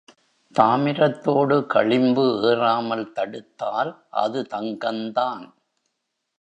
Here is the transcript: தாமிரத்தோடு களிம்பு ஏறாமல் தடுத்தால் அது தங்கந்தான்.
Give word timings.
தாமிரத்தோடு 0.55 1.65
களிம்பு 1.65 2.25
ஏறாமல் 2.49 3.05
தடுத்தால் 3.11 3.91
அது 4.09 4.41
தங்கந்தான். 4.49 5.45